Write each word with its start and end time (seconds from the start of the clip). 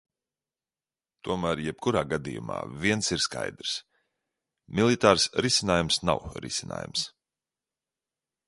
Tomēr 1.27 1.59
jebkurā 1.65 2.01
gadījumā 2.13 2.57
viens 2.85 3.11
ir 3.17 3.21
skaidrs: 3.27 3.75
militārs 4.81 5.29
risinājums 5.47 6.03
nav 6.11 6.27
risinājums. 6.47 7.09